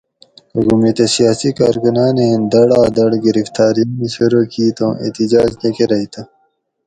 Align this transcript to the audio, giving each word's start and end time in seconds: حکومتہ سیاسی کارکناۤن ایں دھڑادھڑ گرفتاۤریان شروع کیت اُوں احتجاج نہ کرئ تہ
حکومتہ 0.55 1.05
سیاسی 1.15 1.49
کارکناۤن 1.59 2.15
ایں 2.21 2.35
دھڑادھڑ 2.51 3.11
گرفتاۤریان 3.25 4.01
شروع 4.15 4.45
کیت 4.53 4.77
اُوں 4.83 4.93
احتجاج 5.03 5.51
نہ 5.61 5.69
کرئ 5.77 6.05
تہ 6.11 6.21